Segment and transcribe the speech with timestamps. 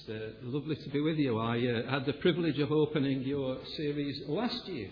[0.00, 1.38] It's uh, lovely to be with you.
[1.38, 4.88] I uh, had the privilege of opening your series last year.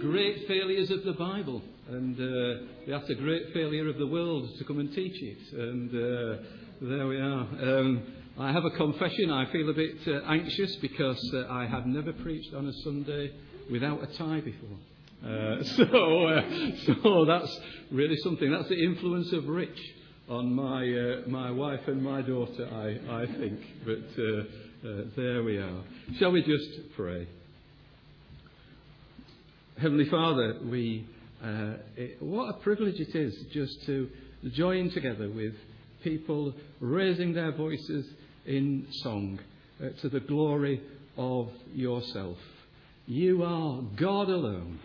[0.00, 1.62] Great failures of the Bible.
[1.88, 5.52] And uh, that's a great failure of the world to come and teach it.
[5.52, 6.42] And uh,
[6.80, 7.78] there we are.
[7.78, 8.02] Um,
[8.38, 9.30] I have a confession.
[9.30, 13.32] I feel a bit uh, anxious because uh, I have never preached on a Sunday
[13.70, 14.78] without a tie before.
[15.76, 17.60] So, so that's
[17.90, 18.50] really something.
[18.50, 19.80] That's the influence of Rich
[20.28, 23.60] on my, uh, my wife and my daughter, I, I think.
[23.84, 25.82] But uh, uh, there we are.
[26.18, 27.28] Shall we just pray?
[29.76, 31.06] Heavenly Father, we,
[31.42, 34.08] uh, it, what a privilege it is just to
[34.52, 35.54] join together with
[36.02, 38.06] people raising their voices
[38.46, 39.38] in song
[39.82, 40.80] uh, to the glory
[41.16, 42.38] of yourself.
[43.06, 44.80] You are God alone,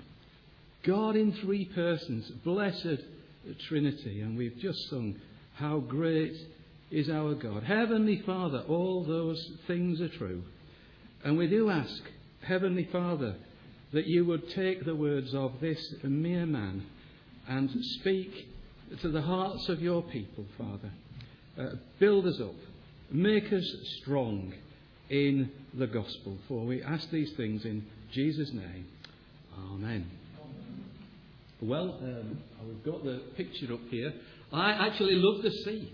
[0.85, 3.03] God in three persons, blessed
[3.67, 4.21] Trinity.
[4.21, 5.15] And we've just sung
[5.59, 6.35] how great
[6.89, 7.63] is our God.
[7.63, 10.41] Heavenly Father, all those things are true.
[11.23, 12.01] And we do ask,
[12.41, 13.35] Heavenly Father,
[13.91, 16.85] that you would take the words of this mere man
[17.47, 17.69] and
[17.99, 18.47] speak
[19.01, 20.91] to the hearts of your people, Father.
[21.59, 22.55] Uh, build us up.
[23.11, 23.65] Make us
[24.01, 24.53] strong
[25.09, 26.37] in the gospel.
[26.47, 28.85] For we ask these things in Jesus' name.
[29.73, 30.09] Amen.
[31.61, 34.13] Well, um, we've got the picture up here.
[34.51, 35.93] I actually love the sea.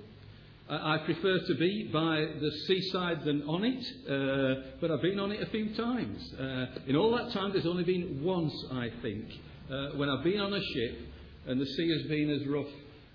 [0.68, 5.32] I prefer to be by the seaside than on it, uh, but I've been on
[5.32, 6.34] it a few times.
[6.34, 9.26] Uh, in all that time, there's only been once, I think,
[9.72, 10.98] uh, when I've been on a ship
[11.46, 12.72] and the sea has been as rough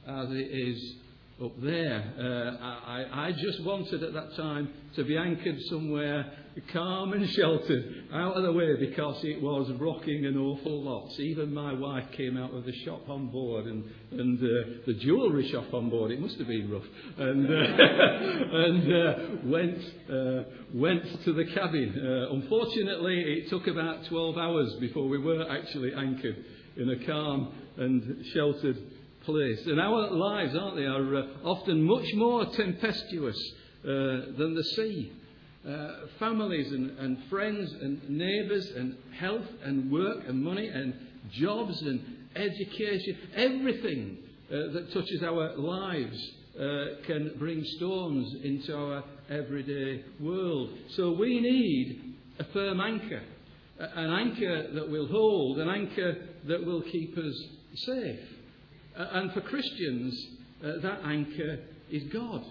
[0.06, 0.94] as it is
[1.42, 2.14] up there.
[2.16, 6.32] Uh, I, I just wanted at that time to be anchored somewhere
[6.72, 11.08] calm and sheltered, out of the way, because it was rocking an awful lot.
[11.18, 15.48] Even my wife came out of the shop on board and, and uh, the jewellery
[15.50, 16.10] shop on board.
[16.10, 16.84] It must have been rough.
[17.18, 17.52] And, uh,
[18.56, 19.78] and uh, went,
[20.12, 21.94] uh, went to the cabin.
[21.96, 26.44] Uh, unfortunately, it took about 12 hours before we were actually anchored
[26.76, 28.78] in a calm and sheltered
[29.24, 29.60] place.
[29.66, 33.38] And our lives, aren't they, are uh, often much more tempestuous
[33.82, 35.12] than the sea.
[35.68, 40.94] Uh, families and, and friends and neighbours and health and work and money and
[41.32, 42.00] jobs and
[42.34, 44.16] education, everything
[44.50, 50.70] uh, that touches our lives uh, can bring storms into our everyday world.
[50.96, 53.22] So we need a firm anchor,
[53.78, 56.16] an anchor that will hold, an anchor
[56.46, 57.44] that will keep us
[57.74, 58.20] safe.
[58.98, 60.26] Uh, and for Christians,
[60.64, 61.58] uh, that anchor
[61.90, 62.46] is God.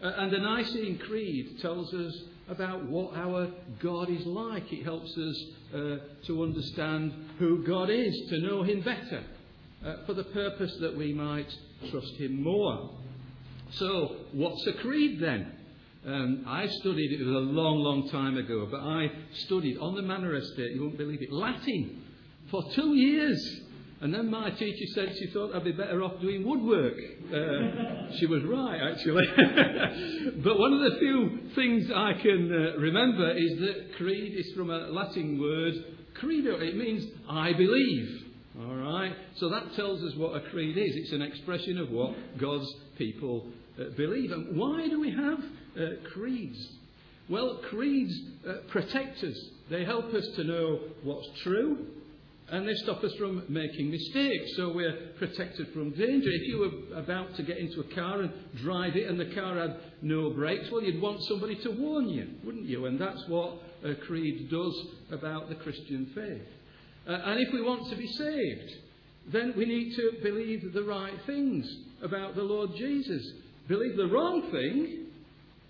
[0.00, 2.14] And the Nicene Creed tells us
[2.48, 3.48] about what our
[3.80, 4.72] God is like.
[4.72, 5.44] It helps us
[5.74, 9.22] uh, to understand who God is, to know Him better,
[9.84, 11.52] uh, for the purpose that we might
[11.90, 12.90] trust Him more.
[13.72, 15.52] So, what's a creed then?
[16.06, 19.10] Um, I studied, it was a long, long time ago, but I
[19.46, 22.04] studied on the Manor Estate, you won't believe it, Latin
[22.50, 23.60] for two years.
[24.00, 26.94] And then my teacher said she thought I'd be better off doing woodwork.
[26.94, 29.26] Uh, she was right, actually.
[30.44, 34.70] but one of the few things I can uh, remember is that creed is from
[34.70, 35.74] a Latin word,
[36.14, 36.60] credo.
[36.60, 38.24] It means I believe.
[38.60, 39.12] All right?
[39.36, 40.94] So that tells us what a creed is.
[40.94, 43.48] It's an expression of what God's people
[43.80, 44.30] uh, believe.
[44.30, 45.38] And why do we have
[45.76, 46.68] uh, creeds?
[47.28, 48.16] Well, creeds
[48.48, 49.36] uh, protect us.
[49.70, 51.84] They help us to know what's true
[52.50, 56.30] and they stop us from making mistakes, so we're protected from danger.
[56.30, 59.58] If you were about to get into a car and drive it and the car
[59.58, 62.86] had no brakes, well, you'd want somebody to warn you, wouldn't you?
[62.86, 66.48] And that's what a creed does about the Christian faith.
[67.06, 68.72] Uh, and if we want to be saved,
[69.30, 71.66] then we need to believe the right things
[72.02, 73.30] about the Lord Jesus.
[73.68, 75.06] Believe the wrong thing,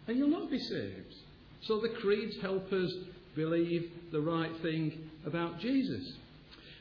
[0.06, 1.14] and you'll not be saved.
[1.62, 2.92] So the creeds help us
[3.34, 6.12] believe the right thing about Jesus.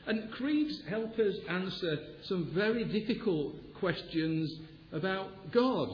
[0.08, 4.50] And creeds help us answer some very difficult questions
[4.90, 5.90] about God,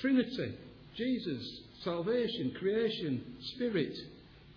[0.00, 0.52] Trinity,
[0.96, 3.22] Jesus, salvation, creation,
[3.54, 3.96] Spirit.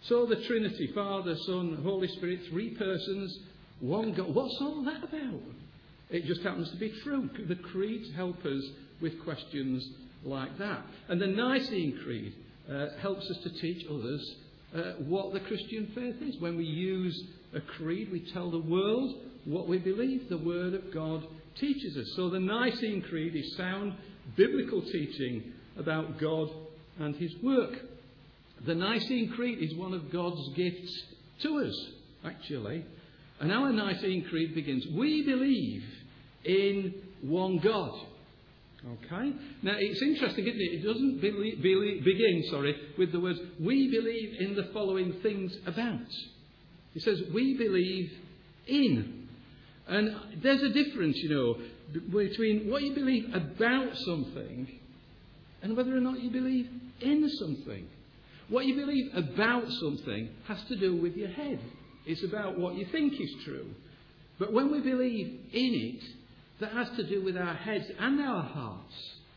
[0.02, 3.40] So the Trinity, Father, Son, Holy Spirit, three persons,
[3.80, 4.34] one God.
[4.34, 5.42] What's all that about?
[6.10, 7.30] It just happens to be true.
[7.48, 8.64] The creeds help us
[9.02, 9.88] with questions
[10.24, 10.82] like that.
[11.10, 12.34] And the Nicene Creed
[12.72, 14.36] uh, helps us to teach others
[14.76, 16.42] uh, what the Christian faith is.
[16.42, 17.24] When we use
[17.58, 19.16] a creed, we tell the world
[19.46, 20.30] what we believe.
[20.30, 21.24] The Word of God
[21.60, 22.14] teaches us.
[22.16, 23.94] So the Nicene Creed is sound
[24.36, 25.44] biblical teaching
[25.78, 26.50] about God
[27.00, 27.74] and His work.
[28.66, 31.04] The Nicene Creed is one of God's gifts
[31.44, 31.88] to us,
[32.26, 32.86] actually.
[33.40, 35.84] And our Nicene Creed begins We believe
[36.46, 37.92] in one God.
[38.86, 39.34] Okay?
[39.64, 40.80] Now, it's interesting, isn't it?
[40.80, 45.56] It doesn't believe, believe, begin, sorry, with the words, we believe in the following things
[45.66, 46.08] about.
[46.98, 48.12] It says, we believe
[48.66, 49.28] in.
[49.88, 51.58] And there's a difference, you know,
[52.10, 54.68] between what you believe about something
[55.62, 56.68] and whether or not you believe
[57.00, 57.88] in something.
[58.50, 61.60] What you believe about something has to do with your head.
[62.08, 63.68] It's about what you think is true.
[64.40, 66.04] But when we believe in it,
[66.62, 68.96] that has to do with our heads and our hearts.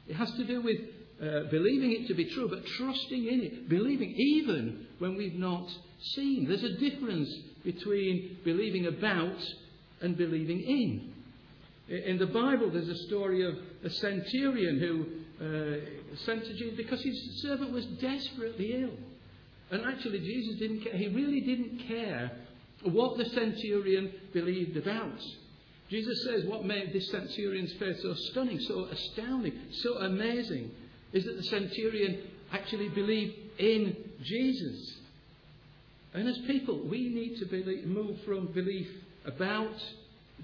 [0.09, 0.79] It has to do with
[1.23, 5.69] uh, believing it to be true, but trusting in it, believing even when we've not
[6.15, 6.49] seen.
[6.49, 7.31] There's a difference
[7.65, 9.39] between believing about
[10.01, 11.13] and believing in.
[11.89, 13.55] In the Bible, there's a story of
[13.85, 15.07] a centurion who
[15.45, 18.93] uh, sent to Jesus because his servant was desperately ill.
[19.71, 20.97] And actually, Jesus didn't care.
[20.97, 22.33] He really didn't care
[22.83, 25.21] what the centurion believed about.
[25.91, 29.53] Jesus says what made this centurion's faith so stunning, so astounding,
[29.83, 30.71] so amazing,
[31.13, 32.23] is that the centurion
[32.53, 34.97] actually believed in Jesus.
[36.13, 38.89] And as people, we need to believe, move from belief
[39.25, 39.77] about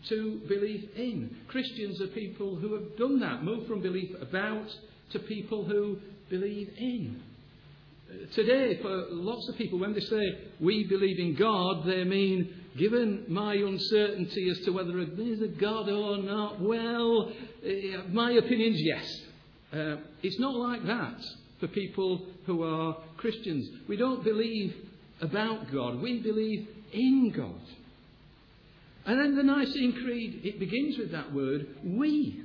[0.08, 1.36] to belief in.
[1.48, 4.68] Christians are people who have done that, move from belief about
[5.10, 5.98] to people who
[6.28, 7.22] believe in.
[8.34, 13.24] Today, for lots of people, when they say we believe in God, they mean, given
[13.28, 17.32] my uncertainty as to whether there's a God or not, well,
[17.64, 19.20] eh, my opinion's yes.
[19.72, 21.20] Uh, it's not like that
[21.58, 23.68] for people who are Christians.
[23.88, 24.85] We don't believe
[25.20, 27.60] about God, we believe in God.
[29.06, 32.42] And then the Nicene Creed, it begins with that word, we.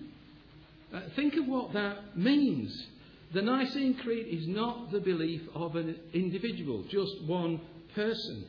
[0.94, 2.88] Uh, think of what that means.
[3.34, 7.62] The Nicene Creed is not the belief of an individual, just one
[7.96, 8.46] person.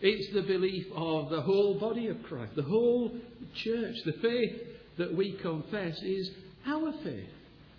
[0.00, 3.12] It's the belief of the whole body of Christ, the whole
[3.54, 3.94] church.
[4.04, 4.62] The faith
[4.98, 6.30] that we confess is
[6.66, 7.28] our faith,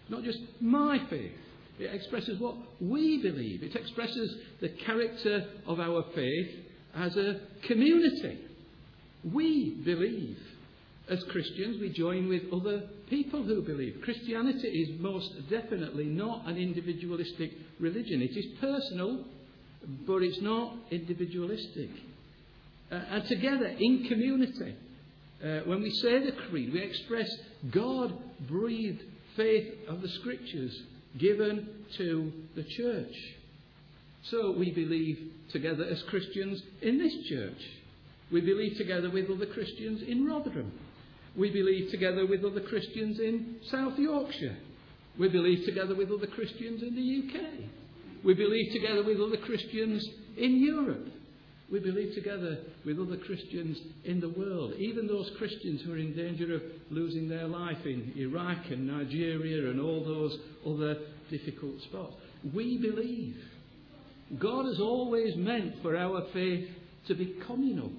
[0.09, 1.31] not just my faith.
[1.79, 3.63] It expresses what we believe.
[3.63, 6.49] It expresses the character of our faith
[6.95, 8.39] as a community.
[9.23, 10.39] We believe.
[11.09, 14.01] As Christians, we join with other people who believe.
[14.03, 18.21] Christianity is most definitely not an individualistic religion.
[18.21, 19.23] It is personal,
[20.05, 21.89] but it's not individualistic.
[22.91, 24.75] Uh, and together, in community,
[25.43, 27.29] uh, when we say the creed, we express
[27.71, 28.13] God
[28.47, 29.03] breathed
[29.35, 30.77] faith of the Scriptures
[31.17, 31.67] given
[31.97, 33.13] to the church.
[34.29, 37.61] So we believe together as Christians in this church.
[38.31, 40.71] We believe together with other Christians in Rotherham.
[41.35, 44.57] We believe together with other Christians in South Yorkshire.
[45.17, 47.45] We believe together with other Christians in the UK.
[48.23, 50.05] We believe together with other Christians
[50.35, 51.07] in Europe.
[51.71, 56.15] We believe together with other Christians in the world, even those Christians who are in
[56.15, 60.97] danger of losing their life in Iraq and Nigeria and all those other
[61.29, 62.15] difficult spots.
[62.53, 63.35] We believe.
[64.39, 66.69] God has always meant for our faith
[67.07, 67.91] to be communal.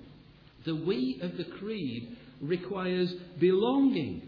[0.64, 4.22] The we of the creed requires belonging.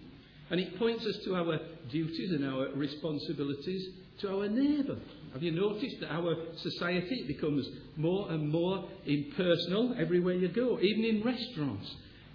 [0.51, 1.59] And it points us to our
[1.91, 3.89] duties and our responsibilities
[4.21, 4.99] to our neighbour.
[5.33, 11.05] Have you noticed that our society becomes more and more impersonal everywhere you go, even
[11.05, 11.95] in restaurants?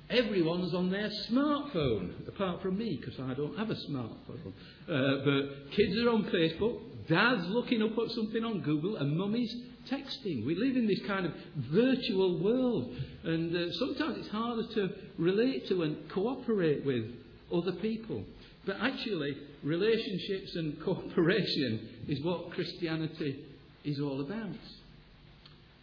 [0.09, 4.53] Everyone's on their smartphone, apart from me, because I don't have a smartphone.
[4.87, 9.53] Uh, but kids are on Facebook, dad's looking up at something on Google, and mummy's
[9.89, 10.45] texting.
[10.45, 11.33] We live in this kind of
[11.71, 17.05] virtual world, and uh, sometimes it's harder to relate to and cooperate with
[17.51, 18.23] other people.
[18.65, 23.43] But actually, relationships and cooperation is what Christianity
[23.83, 24.55] is all about.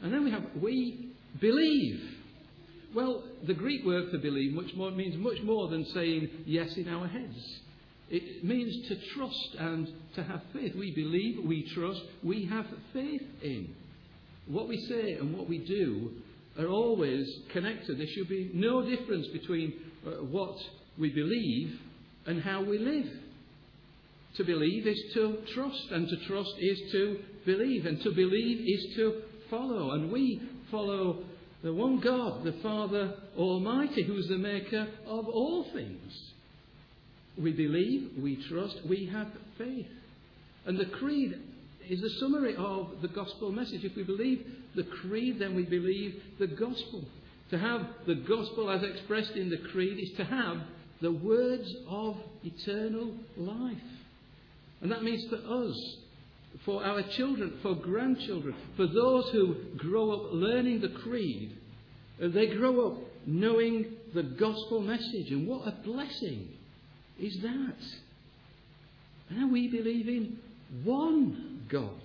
[0.01, 1.11] And then we have we
[1.41, 2.01] believe.
[2.95, 6.89] Well, the Greek word for believe much more, means much more than saying yes in
[6.89, 7.61] our heads.
[8.11, 10.75] It means to trust and to have faith.
[10.77, 13.75] We believe, we trust, we have faith in.
[14.47, 16.11] What we say and what we do
[16.59, 17.99] are always connected.
[17.99, 19.73] There should be no difference between
[20.07, 20.57] uh, what
[20.99, 21.81] we believe
[22.27, 23.22] and how we live.
[24.37, 28.97] To believe is to trust, and to trust is to believe, and to believe is
[28.97, 29.91] to follow.
[29.91, 31.23] And we follow
[31.62, 36.33] the one God, the Father Almighty, who is the maker of all things.
[37.39, 39.87] We believe, we trust, we have faith.
[40.67, 41.39] And the creed
[41.89, 43.85] is a summary of the gospel message.
[43.85, 47.05] If we believe the creed, then we believe the gospel.
[47.51, 50.59] To have the gospel as expressed in the creed is to have
[51.03, 53.77] the words of eternal life.
[54.83, 55.97] And that means for us,
[56.65, 61.57] for our children, for grandchildren, for those who grow up learning the creed,
[62.23, 65.31] uh, they grow up knowing the gospel message.
[65.31, 66.49] And what a blessing
[67.19, 67.77] is that!
[69.31, 70.39] Now we believe in
[70.85, 72.03] one God.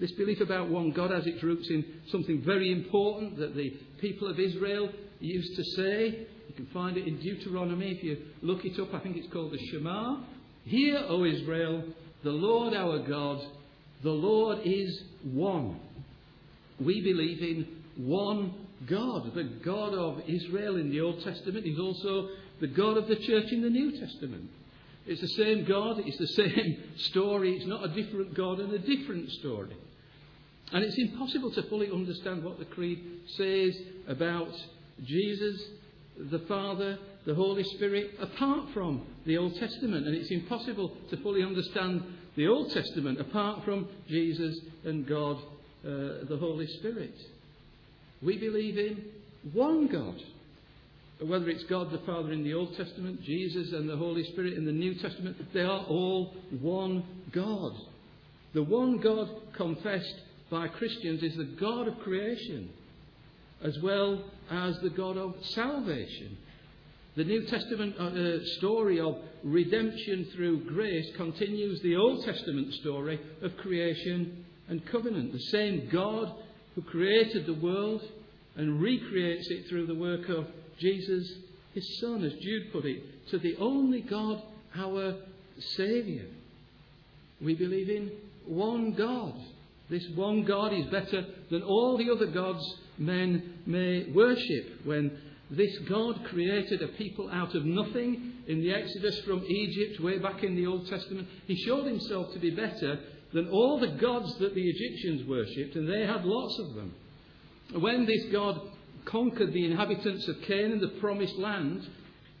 [0.00, 4.28] This belief about one God has its roots in something very important that the people
[4.28, 4.90] of Israel
[5.20, 6.26] used to say.
[6.48, 8.92] You can find it in Deuteronomy if you look it up.
[8.92, 10.20] I think it's called the Shema.
[10.64, 11.84] Hear, O Israel,
[12.22, 13.44] the Lord our God,
[14.02, 15.80] the Lord is one.
[16.80, 18.54] We believe in one
[18.86, 19.34] God.
[19.34, 22.30] The God of Israel in the Old Testament is also
[22.60, 24.50] the God of the church in the New Testament.
[25.06, 28.78] It's the same God, it's the same story, it's not a different God and a
[28.78, 29.76] different story.
[30.72, 33.04] And it's impossible to fully understand what the Creed
[33.36, 33.76] says
[34.08, 34.52] about
[35.04, 35.62] Jesus,
[36.18, 40.06] the Father, the Holy Spirit, apart from the Old Testament.
[40.06, 42.02] And it's impossible to fully understand
[42.36, 45.36] the Old Testament apart from Jesus and God,
[45.84, 47.14] uh, the Holy Spirit.
[48.22, 49.04] We believe in
[49.52, 50.20] one God.
[51.20, 54.64] Whether it's God the Father in the Old Testament, Jesus and the Holy Spirit in
[54.64, 57.72] the New Testament, they are all one God.
[58.52, 62.68] The one God confessed by Christians is the God of creation,
[63.62, 66.36] as well as the God of salvation.
[67.16, 73.20] The New Testament uh, uh, story of redemption through grace continues the Old Testament story
[73.40, 75.32] of creation and covenant.
[75.32, 76.32] The same God
[76.74, 78.02] who created the world
[78.56, 80.48] and recreates it through the work of
[80.80, 81.32] Jesus,
[81.72, 84.42] his Son, as Jude put it, to the only God,
[84.76, 85.14] our
[85.76, 86.26] Saviour.
[87.40, 88.10] We believe in
[88.46, 89.34] one God.
[89.88, 92.64] This one God is better than all the other gods
[92.98, 94.84] men may worship.
[94.84, 95.16] When
[95.56, 100.42] this God created a people out of nothing in the Exodus from Egypt, way back
[100.42, 102.98] in the Old Testament, he showed himself to be better
[103.32, 106.94] than all the gods that the Egyptians worshipped, and they had lots of them.
[107.72, 108.60] When this God
[109.04, 111.88] conquered the inhabitants of Canaan, the promised land,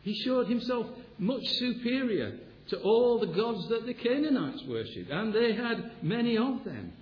[0.02, 0.86] he showed himself
[1.18, 6.64] much superior to all the gods that the Canaanites worshipped, and they had many of
[6.64, 6.92] them.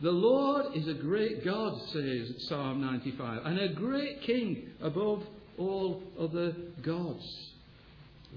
[0.00, 5.22] The Lord is a great God, says Psalm 95, and a great king above
[5.60, 7.24] all other gods.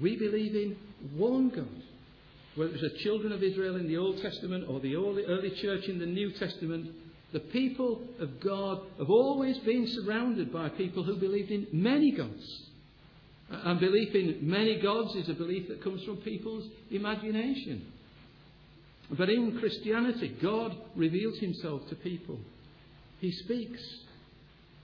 [0.01, 0.75] We believe in
[1.15, 1.83] one God.
[2.55, 5.97] Whether it's the children of Israel in the Old Testament or the early church in
[5.97, 6.91] the New Testament,
[7.31, 12.63] the people of God have always been surrounded by people who believed in many gods.
[13.49, 17.91] And belief in many gods is a belief that comes from people's imagination.
[19.17, 22.39] But in Christianity, God reveals himself to people.
[23.19, 23.81] He speaks.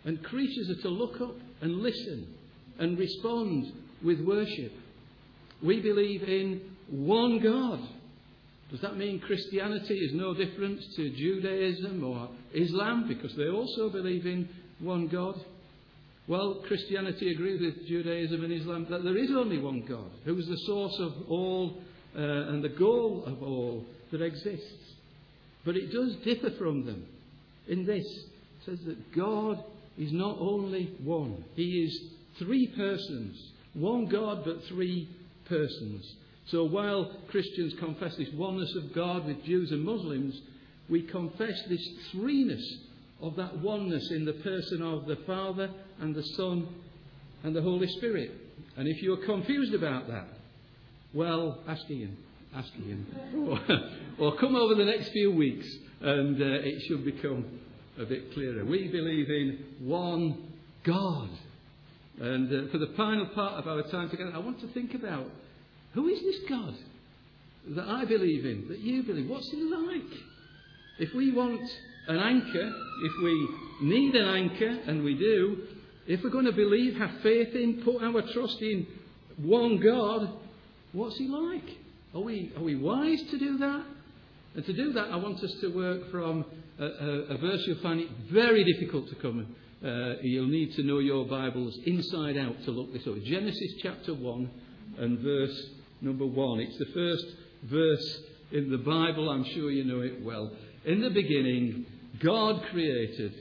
[0.06, 2.28] And creatures are to look up and listen
[2.80, 4.72] and respond with worship.
[5.62, 7.80] We believe in one God.
[8.72, 14.26] Does that mean Christianity is no different to Judaism or Islam because they also believe
[14.26, 14.48] in
[14.80, 15.36] one God?
[16.28, 20.48] Well, Christianity agrees with Judaism and Islam that there is only one God, who is
[20.48, 21.82] the source of all
[22.16, 24.94] uh, and the goal of all that exists.
[25.66, 27.06] But it does differ from them
[27.68, 28.06] in this.
[28.06, 29.64] It says that God
[30.00, 32.02] is not only one, He is
[32.40, 33.38] three persons.
[33.74, 35.08] One God, but three
[35.48, 36.16] persons.
[36.48, 40.40] So while Christians confess this oneness of God with Jews and Muslims,
[40.90, 42.64] we confess this threeness
[43.22, 46.68] of that oneness in the person of the Father and the Son
[47.44, 48.32] and the Holy Spirit.
[48.78, 50.28] And if you're confused about that,
[51.14, 52.18] well, ask Ian.
[52.56, 53.06] Ask Ian.
[54.20, 55.68] Or, or come over the next few weeks
[56.02, 57.46] and uh, it should become
[58.00, 58.64] a bit clearer.
[58.64, 60.54] We believe in one
[60.84, 61.30] God.
[62.22, 65.26] And uh, for the final part of our time together, I want to think about
[65.94, 66.76] who is this God
[67.76, 69.30] that I believe in, that you believe?
[69.30, 70.20] What's he like?
[71.00, 71.62] If we want
[72.08, 73.50] an anchor, if we
[73.82, 75.68] need an anchor, and we do,
[76.08, 78.88] if we're going to believe, have faith in, put our trust in
[79.38, 80.30] one God,
[80.94, 81.78] what's he like?
[82.16, 83.86] Are we, are we wise to do that?
[84.56, 86.46] And to do that, I want us to work from
[86.84, 89.56] a, a, verse you'll find it very difficult to come.
[89.84, 93.22] Uh, you'll need to know your Bibles inside out to look this up.
[93.24, 94.50] Genesis chapter 1
[95.00, 95.70] and verse
[96.02, 96.60] number 1.
[96.60, 97.26] It's the first
[97.64, 98.20] verse
[98.52, 99.30] in the Bible.
[99.30, 100.52] I'm sure you know it well.
[100.86, 101.86] In the beginning,
[102.20, 103.34] God created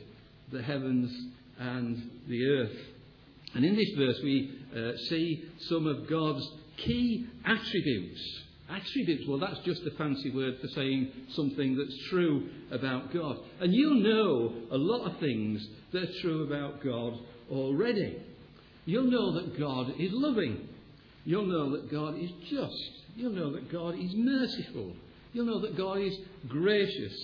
[0.51, 1.11] the heavens
[1.59, 2.77] and the earth.
[3.55, 8.43] And in this verse, we uh, see some of God's key attributes.
[8.71, 13.39] Attributes, well, that's just a fancy word for saying something that's true about God.
[13.61, 17.15] And you'll know a lot of things that are true about God
[17.51, 18.23] already.
[18.85, 20.69] You'll know that God is loving.
[21.25, 22.91] You'll know that God is just.
[23.17, 24.93] You'll know that God is merciful.
[25.33, 27.15] You'll know that God is gracious.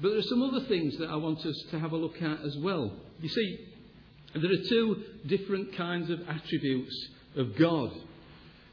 [0.00, 2.42] But there are some other things that I want us to have a look at
[2.42, 2.92] as well.
[3.20, 3.66] You see,
[4.34, 7.92] there are two different kinds of attributes of God.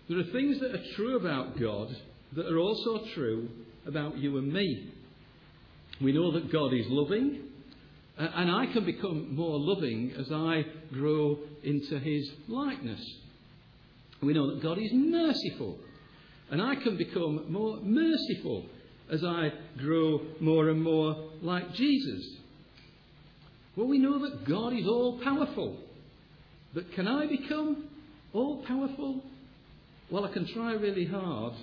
[0.09, 1.95] There are things that are true about God
[2.35, 3.49] that are also true
[3.85, 4.89] about you and me.
[6.01, 7.43] We know that God is loving,
[8.19, 13.01] uh, and I can become more loving as I grow into His likeness.
[14.21, 15.77] We know that God is merciful,
[16.51, 18.65] and I can become more merciful
[19.11, 22.23] as I grow more and more like Jesus.
[23.75, 25.77] Well, we know that God is all powerful.
[26.73, 27.85] But can I become
[28.33, 29.21] all powerful?
[30.13, 31.53] Well, I can try really hard,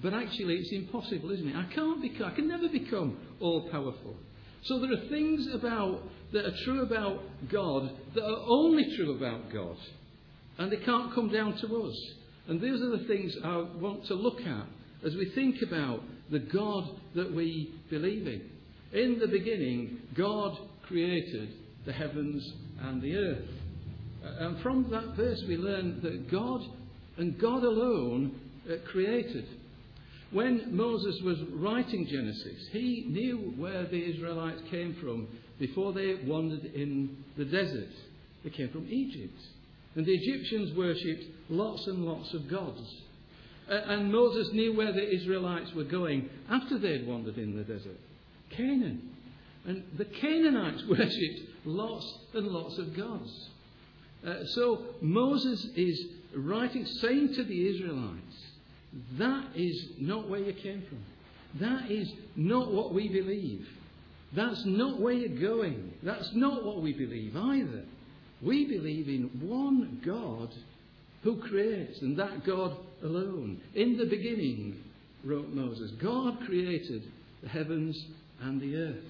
[0.00, 1.56] but actually it's impossible, isn't it?
[1.56, 4.14] I can't become, I can never become all powerful.
[4.62, 6.02] So there are things about
[6.32, 9.76] that are true about God that are only true about God.
[10.56, 11.96] And they can't come down to us.
[12.46, 14.66] And these are the things I want to look at
[15.04, 16.00] as we think about
[16.30, 16.84] the God
[17.16, 18.50] that we believe in.
[18.92, 21.48] In the beginning, God created
[21.86, 22.52] the heavens
[22.82, 23.48] and the earth.
[24.22, 26.60] And from that verse, we learn that God
[27.16, 29.46] and God alone uh, created.
[30.30, 35.28] When Moses was writing Genesis, he knew where the Israelites came from
[35.58, 37.90] before they wandered in the desert.
[38.42, 39.38] They came from Egypt.
[39.94, 42.82] And the Egyptians worshipped lots and lots of gods.
[43.68, 47.98] And Moses knew where the Israelites were going after they'd wandered in the desert
[48.50, 49.10] Canaan.
[49.66, 53.48] And the Canaanites worshipped lots and lots of gods.
[54.26, 58.36] Uh, so Moses is writing, saying to the Israelites,
[59.18, 61.04] that is not where you came from.
[61.60, 63.66] That is not what we believe.
[64.34, 65.92] That's not where you're going.
[66.02, 67.84] That's not what we believe either.
[68.42, 70.52] We believe in one God
[71.22, 73.60] who creates, and that God alone.
[73.74, 74.76] In the beginning,
[75.24, 77.02] wrote Moses, God created
[77.42, 78.04] the heavens
[78.42, 79.04] and the earth.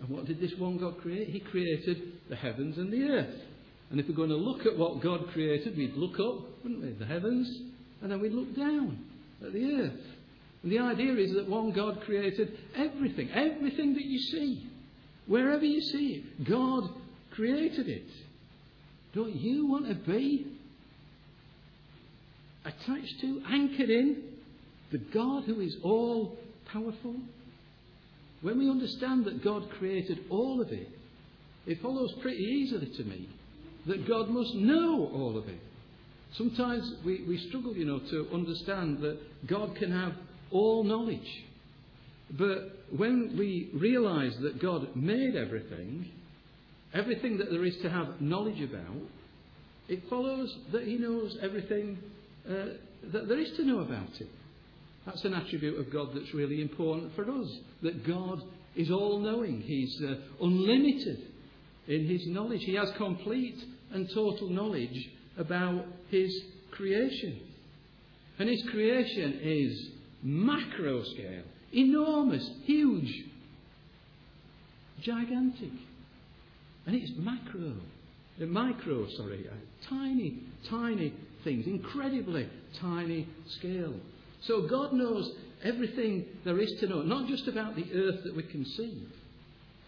[0.00, 1.28] And what did this one God create?
[1.28, 3.34] He created the heavens and the earth.
[3.90, 6.90] And if we're going to look at what God created, we'd look up, wouldn't we?
[6.92, 7.48] The heavens,
[8.02, 8.98] and then we'd look down
[9.44, 10.00] at the earth.
[10.62, 14.66] And the idea is that one God created everything, everything that you see.
[15.26, 16.90] Wherever you see it, God
[17.30, 18.08] created it.
[19.14, 20.46] Don't you want to be
[22.64, 24.22] attached to, anchored in
[24.90, 26.36] the God who is all
[26.70, 27.14] powerful?
[28.42, 30.88] When we understand that God created all of it,
[31.66, 33.28] it follows pretty easily to me
[33.86, 35.60] that God must know all of it.
[36.34, 40.12] Sometimes we, we struggle, you know, to understand that God can have
[40.50, 41.44] all knowledge.
[42.30, 46.10] But when we realize that God made everything,
[46.92, 48.96] everything that there is to have knowledge about,
[49.88, 51.98] it follows that He knows everything
[52.46, 52.76] uh,
[53.12, 54.28] that there is to know about it.
[55.06, 57.48] That's an attribute of God that's really important for us.
[57.82, 58.42] That God
[58.76, 61.22] is all knowing, He's uh, unlimited
[61.88, 62.62] in His knowledge.
[62.62, 63.58] He has complete
[63.92, 66.32] and total knowledge about His
[66.70, 67.40] creation.
[68.38, 69.90] And His creation is
[70.22, 73.24] macro scale, enormous, huge,
[75.02, 75.72] gigantic.
[76.86, 77.74] And it's macro,
[78.40, 80.38] uh, micro, sorry, uh, tiny,
[80.70, 81.12] tiny
[81.44, 82.48] things, incredibly
[82.80, 83.26] tiny
[83.58, 83.94] scale.
[84.42, 85.30] So God knows
[85.64, 89.06] everything there is to know, not just about the earth that we can see.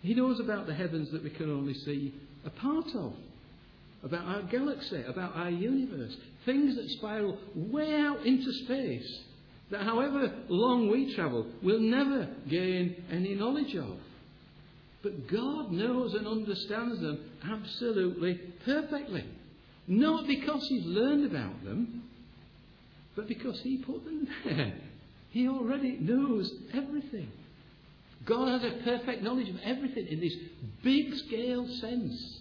[0.03, 3.13] He knows about the heavens that we can only see a part of,
[4.03, 9.21] about our galaxy, about our universe, things that spiral way out into space
[9.71, 13.99] that however long we travel, we'll never gain any knowledge of.
[15.03, 19.25] But God knows and understands them absolutely perfectly.
[19.87, 22.03] Not because He's learned about them,
[23.17, 24.75] but because He put them there.
[25.31, 27.31] He already knows everything.
[28.25, 30.35] God has a perfect knowledge of everything in this
[30.83, 32.41] big scale sense.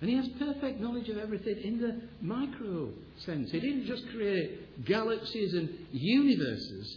[0.00, 2.90] And He has perfect knowledge of everything in the micro
[3.24, 3.50] sense.
[3.50, 6.96] He didn't just create galaxies and universes,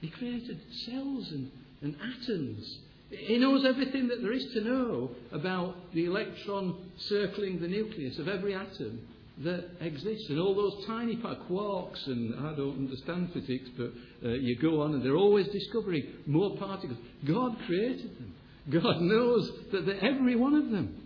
[0.00, 1.50] He created cells and,
[1.82, 2.78] and atoms.
[3.10, 8.26] He knows everything that there is to know about the electron circling the nucleus of
[8.26, 9.00] every atom
[9.38, 10.28] that exists.
[10.28, 13.92] And all those tiny quarks, and I don't understand physics, but
[14.24, 16.98] uh, you go on and they're always discovering more particles.
[17.26, 18.34] God created them.
[18.70, 20.98] God knows that every one of them.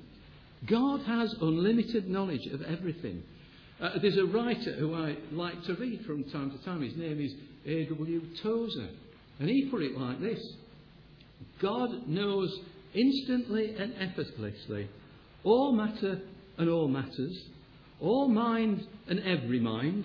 [0.66, 3.22] God has unlimited knowledge of everything.
[3.80, 6.82] Uh, there's a writer who I like to read from time to time.
[6.82, 7.32] His name is
[7.66, 8.22] A.W.
[8.42, 8.88] Tozer.
[9.38, 10.40] And he put it like this
[11.60, 12.58] God knows
[12.94, 14.88] instantly and effortlessly
[15.44, 16.22] all matter
[16.58, 17.44] and all matters
[18.00, 20.04] all mind and every mind,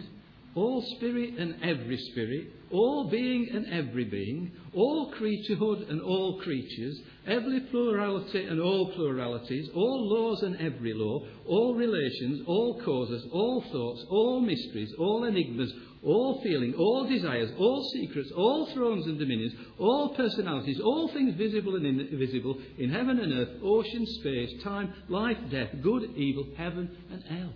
[0.56, 7.00] all spirit and every spirit, all being and every being, all creaturehood and all creatures,
[7.26, 13.64] every plurality and all pluralities, all laws and every law, all relations, all causes, all
[13.72, 15.72] thoughts, all mysteries, all enigmas,
[16.04, 21.76] all feeling, all desires, all secrets, all thrones and dominions, all personalities, all things visible
[21.76, 27.24] and invisible, in heaven and earth, ocean, space, time, life, death, good, evil, heaven and
[27.24, 27.54] hell.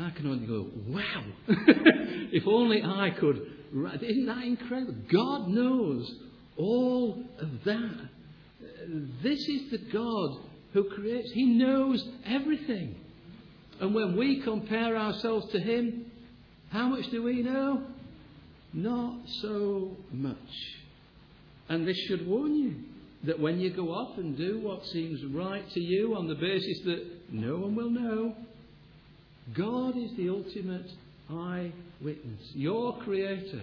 [0.00, 1.24] I can only go, wow!
[2.32, 3.40] if only I could.
[4.02, 4.94] Isn't that incredible?
[5.12, 6.10] God knows
[6.56, 8.08] all of that.
[9.22, 10.38] This is the God
[10.72, 11.30] who creates.
[11.32, 12.96] He knows everything.
[13.80, 16.10] And when we compare ourselves to Him,
[16.70, 17.82] how much do we know?
[18.72, 20.36] Not so much.
[21.68, 22.74] And this should warn you
[23.24, 26.80] that when you go off and do what seems right to you on the basis
[26.84, 28.34] that no one will know,
[29.56, 30.90] God is the ultimate
[31.28, 32.50] eyewitness.
[32.54, 33.62] Your Creator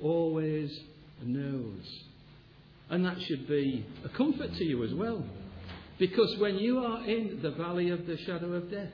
[0.00, 0.78] always
[1.22, 2.04] knows.
[2.88, 5.24] And that should be a comfort to you as well.
[5.98, 8.92] Because when you are in the valley of the shadow of death,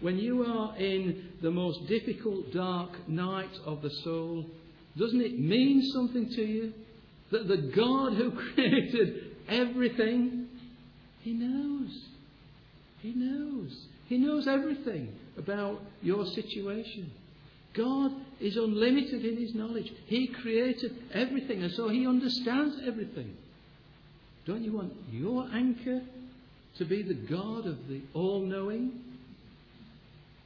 [0.00, 4.44] when you are in the most difficult, dark night of the soul,
[4.98, 6.72] doesn't it mean something to you
[7.32, 10.48] that the God who created everything,
[11.22, 11.90] He knows?
[13.00, 13.86] He knows.
[14.06, 17.10] He knows everything about your situation.
[17.74, 19.92] God is unlimited in His knowledge.
[20.06, 23.36] He created everything, and so He understands everything.
[24.46, 26.02] Don't you want your anchor
[26.78, 29.00] to be the God of the all knowing?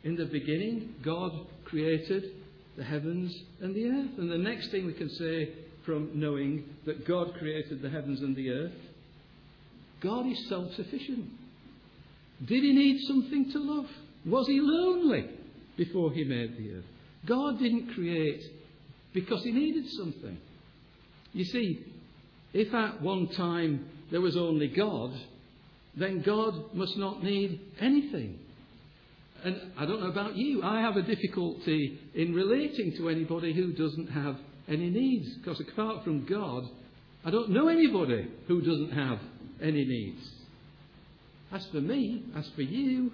[0.04, 1.32] In the beginning, God
[1.64, 2.30] created
[2.76, 4.18] the heavens and the earth.
[4.18, 5.50] And the next thing we can say
[5.84, 8.72] from knowing that God created the heavens and the earth,
[10.00, 11.26] God is self sufficient.
[12.44, 13.90] Did he need something to love?
[14.26, 15.28] Was he lonely
[15.76, 16.84] before he made the earth?
[17.26, 18.42] God didn't create
[19.12, 20.38] because he needed something.
[21.32, 21.84] You see,
[22.52, 25.12] if at one time there was only God,
[25.96, 28.38] then God must not need anything.
[29.44, 33.72] And I don't know about you, I have a difficulty in relating to anybody who
[33.72, 34.36] doesn't have
[34.68, 35.32] any needs.
[35.36, 36.64] Because apart from God,
[37.24, 39.18] I don't know anybody who doesn't have
[39.62, 40.28] any needs.
[41.52, 43.10] As for me, as for you,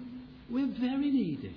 [0.49, 1.55] we're very needy.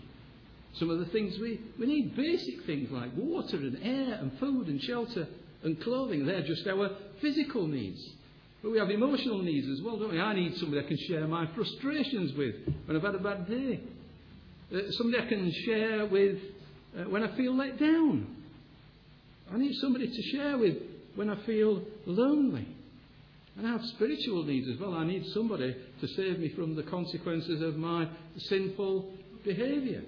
[0.74, 4.68] Some of the things we, we need, basic things like water and air and food
[4.68, 5.26] and shelter
[5.62, 8.00] and clothing, they're just our physical needs.
[8.62, 10.20] But we have emotional needs as well, don't we?
[10.20, 12.54] I need somebody I can share my frustrations with
[12.86, 13.80] when I've had a bad day.
[14.72, 16.38] Uh, somebody I can share with
[16.98, 18.36] uh, when I feel let down.
[19.52, 20.76] I need somebody to share with
[21.14, 22.68] when I feel lonely.
[23.58, 24.94] And I have spiritual needs as well.
[24.94, 29.10] I need somebody to save me from the consequences of my sinful
[29.44, 30.02] behaviour.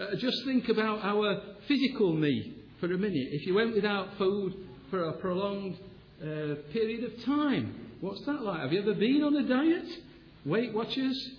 [0.00, 3.28] Uh, just think about our physical me for a minute.
[3.32, 4.54] If you went without food
[4.88, 5.78] for a prolonged
[6.22, 8.60] uh, period of time, what's that like?
[8.60, 9.88] Have you ever been on a diet?
[10.46, 11.30] Weight Watchers,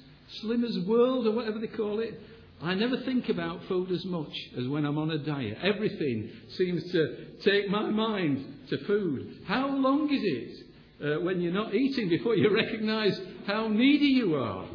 [0.44, 2.20] Slimmer's World, or whatever they call it.
[2.62, 5.60] I never think about food as much as when I'm on a diet.
[5.63, 7.15] Everything seems to
[7.46, 9.38] take my mind to food.
[9.48, 10.71] How long is it
[11.04, 14.66] uh, when you're not eating before you recognize how needy you are?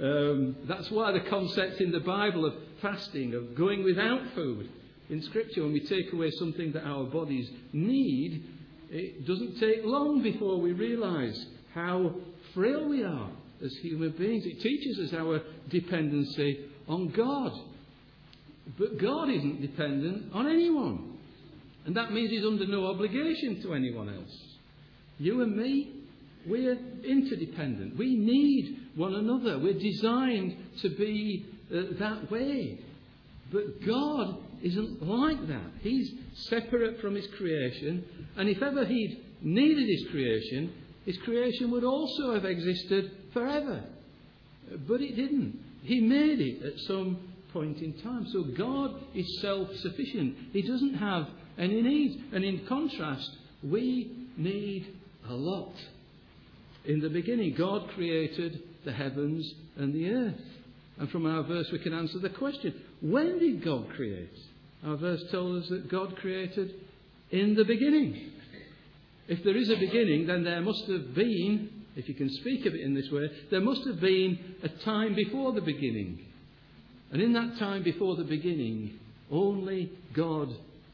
[0.00, 4.68] Um, that's why the concept in the Bible of fasting, of going without food,
[5.10, 8.42] in Scripture, when we take away something that our bodies need,
[8.90, 12.14] it doesn't take long before we realize how
[12.54, 13.30] frail we are
[13.62, 14.46] as human beings.
[14.46, 17.52] It teaches us our dependency on God.
[18.78, 21.18] But God isn't dependent on anyone.
[21.84, 24.53] And that means He's under no obligation to anyone else.
[25.18, 25.92] You and me,
[26.46, 27.96] we're interdependent.
[27.96, 29.58] We need one another.
[29.58, 32.78] We're designed to be uh, that way.
[33.52, 35.70] But God isn't like that.
[35.80, 36.10] He's
[36.48, 38.04] separate from His creation.
[38.36, 40.72] And if ever He'd needed His creation,
[41.04, 43.84] His creation would also have existed forever.
[44.88, 45.58] But it didn't.
[45.82, 47.18] He made it at some
[47.52, 48.26] point in time.
[48.32, 50.36] So God is self sufficient.
[50.52, 52.16] He doesn't have any needs.
[52.32, 53.30] And in contrast,
[53.62, 54.96] we need
[55.28, 55.72] a lot.
[56.84, 60.40] In the beginning, God created the heavens and the earth.
[60.98, 64.36] And from our verse, we can answer the question when did God create?
[64.86, 66.74] Our verse tells us that God created
[67.30, 68.30] in the beginning.
[69.26, 72.74] If there is a beginning, then there must have been if you can speak of
[72.74, 76.18] it in this way, there must have been a time before the beginning.
[77.12, 78.98] And in that time before the beginning,
[79.30, 80.48] only God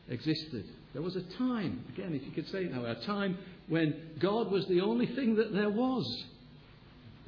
[0.09, 0.65] existed.
[0.93, 3.39] There was a time, again, if you could say it now, a time
[3.71, 6.25] when God was the only thing that there was.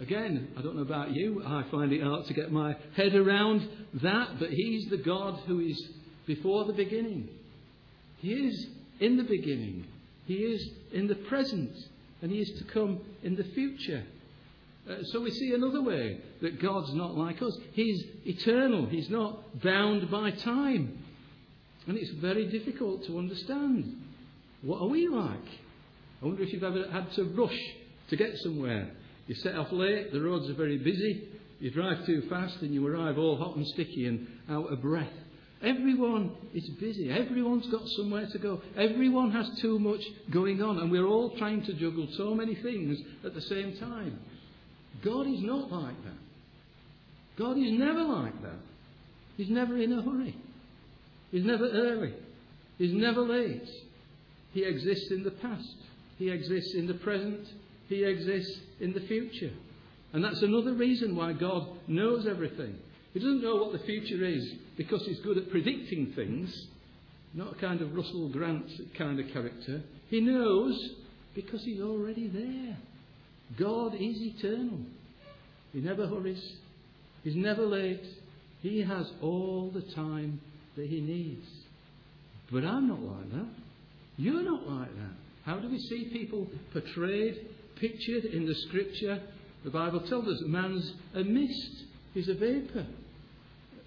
[0.00, 3.66] Again, I don't know about you, I find it hard to get my head around
[4.02, 5.88] that, but He's the God who is
[6.26, 7.28] before the beginning.
[8.18, 8.66] He is
[8.98, 9.87] in the beginning.
[10.26, 11.76] He is in the present,
[12.20, 14.02] and He is to come in the future.
[14.90, 17.57] Uh, so we see another way that God's not like us.
[17.72, 20.98] He's eternal, He's not bound by time.
[21.87, 23.96] And it's very difficult to understand.
[24.62, 25.62] What are we like?
[26.22, 27.58] I wonder if you've ever had to rush
[28.11, 28.90] to get somewhere.
[29.26, 32.87] You set off late, the roads are very busy, you drive too fast, and you
[32.87, 35.12] arrive all hot and sticky and out of breath.
[35.62, 37.11] Everyone is busy.
[37.11, 38.61] Everyone's got somewhere to go.
[38.76, 42.98] Everyone has too much going on, and we're all trying to juggle so many things
[43.24, 44.18] at the same time.
[45.04, 46.18] God is not like that.
[47.38, 48.58] God is never like that.
[49.37, 50.37] He's never in a hurry.
[51.30, 52.12] He's never early.
[52.78, 53.68] He's never late.
[54.52, 55.76] He exists in the past.
[56.22, 57.48] He exists in the present.
[57.88, 59.50] He exists in the future.
[60.12, 62.76] And that's another reason why God knows everything.
[63.12, 66.68] He doesn't know what the future is because he's good at predicting things,
[67.35, 69.82] not a kind of Russell Grant kind of character.
[70.11, 70.90] He knows
[71.35, 72.76] because he's already there.
[73.58, 74.78] God is eternal.
[75.72, 76.52] He never hurries,
[77.24, 78.06] he's never late.
[78.61, 80.40] He has all the time
[80.76, 81.48] that he needs.
[82.52, 83.48] But I'm not like that.
[84.18, 85.21] You're not like that.
[85.44, 89.20] How do we see people portrayed, pictured in the scripture?
[89.64, 92.87] The Bible tells us man's a mist, he's a vapour.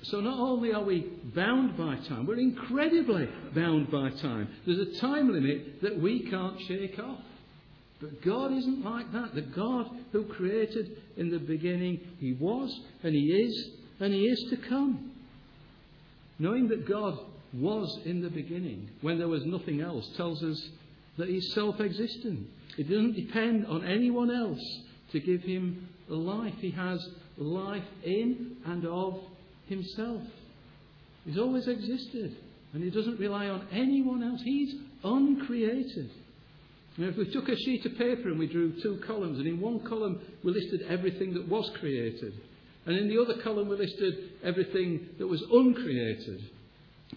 [0.04, 1.02] So not only are we
[1.36, 4.50] bound by time, we're incredibly bound by time.
[4.66, 7.22] There's a time limit that we can't shake off.
[8.02, 9.34] But God isn't like that.
[9.34, 14.46] The God who created in the beginning, He was, and He is, and He is
[14.52, 15.12] to come.
[16.38, 17.18] Knowing that God
[17.54, 20.70] was in the beginning, when there was nothing else, tells us
[21.18, 22.48] that He's self existent.
[22.78, 24.62] It doesn't depend on anyone else
[25.12, 26.56] to give Him life.
[26.60, 29.20] He has life in and of
[29.68, 30.22] Himself.
[31.26, 32.36] He's always existed,
[32.74, 34.42] and He doesn't rely on anyone else.
[34.44, 36.12] He's uncreated.
[36.98, 39.60] Now, if we took a sheet of paper and we drew two columns, and in
[39.60, 42.34] one column we listed everything that was created,
[42.86, 46.42] and in the other column we listed everything that was uncreated,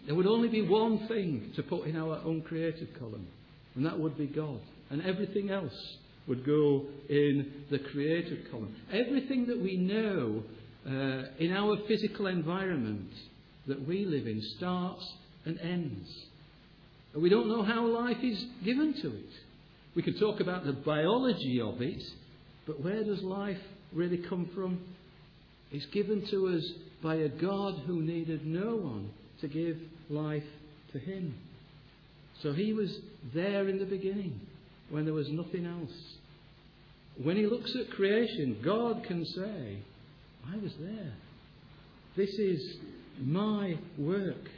[0.06, 3.26] there would only be one thing to put in our uncreated column,
[3.78, 4.58] and that would be God.
[4.90, 8.74] And everything else would go in the created column.
[8.92, 10.42] Everything that we know
[10.84, 13.12] uh, in our physical environment
[13.68, 15.08] that we live in starts
[15.44, 16.08] and ends.
[17.14, 19.30] And we don't know how life is given to it.
[19.94, 22.02] We can talk about the biology of it,
[22.66, 23.60] but where does life
[23.92, 24.80] really come from?
[25.70, 26.64] It's given to us
[27.00, 29.10] by a God who needed no one
[29.40, 29.76] to give
[30.10, 30.42] life
[30.92, 31.36] to him.
[32.42, 32.90] So he was
[33.34, 34.40] there in the beginning
[34.90, 35.92] when there was nothing else.
[37.22, 39.78] When he looks at creation, God can say,
[40.52, 41.12] I was there.
[42.16, 42.76] This is
[43.20, 44.48] my work.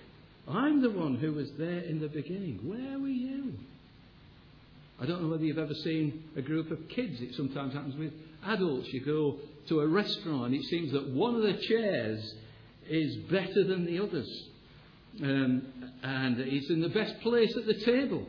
[0.46, 2.60] I'm the one who was there in the beginning.
[2.64, 3.54] Where were you?
[5.00, 7.20] I don't know whether you've ever seen a group of kids.
[7.20, 8.12] It sometimes happens with
[8.46, 8.88] adults.
[8.92, 9.36] You go
[9.68, 12.34] to a restaurant, it seems that one of the chairs
[12.88, 14.28] is better than the others.
[15.22, 15.62] Um,
[16.02, 18.26] and he's in the best place at the table.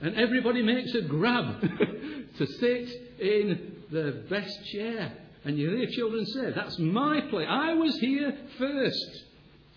[0.00, 1.60] And everybody makes a grab
[2.38, 5.12] to sit in the best chair.
[5.44, 7.46] And you hear children say, That's my place.
[7.48, 9.24] I was here first.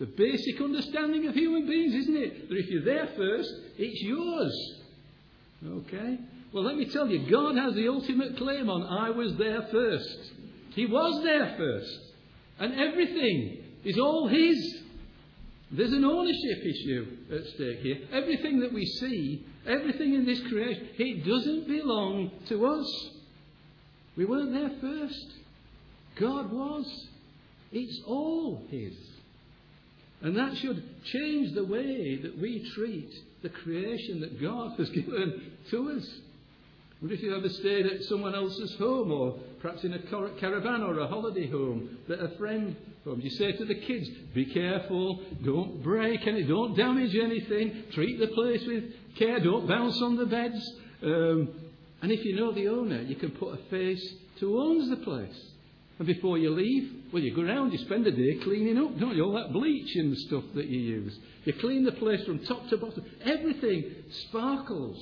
[0.03, 2.49] A basic understanding of human beings, isn't it?
[2.49, 4.75] That if you're there first, it's yours.
[5.65, 6.17] Okay?
[6.51, 10.31] Well, let me tell you, God has the ultimate claim on I was there first.
[10.71, 11.99] He was there first.
[12.59, 14.82] And everything is all His.
[15.75, 17.97] There's an ownership issue at stake here.
[18.11, 23.09] Everything that we see, everything in this creation, it doesn't belong to us.
[24.15, 25.25] We weren't there first.
[26.19, 27.07] God was.
[27.71, 28.93] It's all His.
[30.21, 35.53] And that should change the way that we treat the creation that God has given
[35.71, 36.07] to us.
[36.99, 39.99] What if you ever stayed at someone else's home, or perhaps in a
[40.39, 43.21] caravan or a holiday home, that a friend home?
[43.21, 48.27] You say to the kids, be careful, don't break any, don't damage anything, treat the
[48.27, 48.83] place with
[49.17, 50.61] care, don't bounce on the beds.
[51.01, 51.49] Um,
[52.01, 54.05] and if you know the owner, you can put a face
[54.39, 55.41] to who owns the place.
[55.97, 59.15] And before you leave, well, you go around, you spend a day cleaning up, don't
[59.15, 59.23] you?
[59.23, 61.17] All that bleach and stuff that you use.
[61.45, 63.05] You clean the place from top to bottom.
[63.23, 63.85] Everything
[64.27, 64.97] sparkles.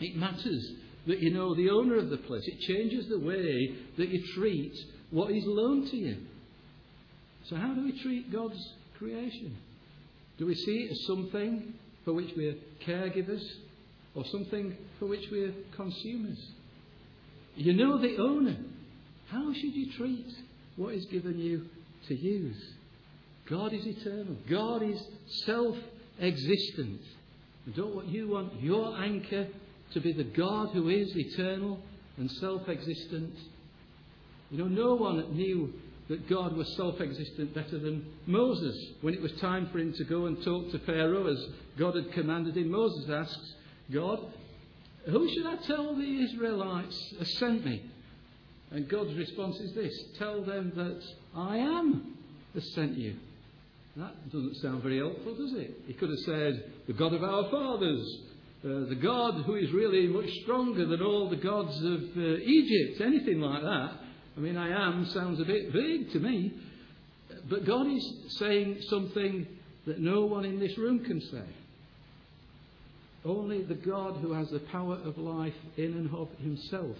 [0.00, 0.72] It matters
[1.06, 2.42] that you know the owner of the place.
[2.46, 4.72] It changes the way that you treat
[5.10, 6.16] what is loaned to you.
[7.48, 8.58] So, how do we treat God's
[8.98, 9.56] creation?
[10.38, 13.44] Do we see it as something for which we're caregivers
[14.14, 16.38] or something for which we're consumers?
[17.56, 18.56] You know the owner.
[19.30, 20.26] How should you treat
[20.76, 21.66] what is given you
[22.08, 22.60] to use?
[23.48, 24.36] God is eternal.
[24.48, 25.00] God is
[25.44, 25.76] self
[26.20, 27.00] existent.
[27.76, 29.48] Don't what you want your anchor
[29.94, 31.80] to be the God who is eternal
[32.16, 33.34] and self existent.
[34.50, 35.72] You know, no one knew
[36.08, 38.76] that God was self existent better than Moses.
[39.00, 41.44] When it was time for him to go and talk to Pharaoh as
[41.78, 43.54] God had commanded him, Moses asks
[43.92, 44.20] God,
[45.06, 47.90] Who should I tell the Israelites has sent me?
[48.70, 51.02] And God's response is this Tell them that
[51.36, 52.16] I am
[52.54, 53.16] has sent you.
[53.96, 55.82] That doesn't sound very helpful, does it?
[55.86, 58.18] He could have said, The God of our fathers,
[58.64, 63.00] uh, the God who is really much stronger than all the gods of uh, Egypt,
[63.02, 63.90] anything like that.
[64.36, 66.54] I mean, I am sounds a bit vague to me.
[67.48, 69.46] But God is saying something
[69.86, 71.44] that no one in this room can say.
[73.24, 76.96] Only the God who has the power of life in and of himself.